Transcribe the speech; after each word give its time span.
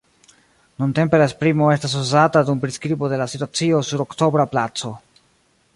Nuntempe 0.83 1.19
la 1.21 1.27
esprimo 1.31 1.67
estas 1.75 1.93
uzata 1.99 2.43
dum 2.49 2.63
priskribo 2.65 3.11
de 3.13 3.19
la 3.23 3.29
situacio 3.35 3.83
sur 3.91 4.05
Oktobra 4.07 4.47
Placo. 4.55 4.97